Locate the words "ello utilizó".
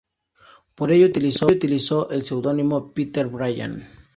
0.91-2.09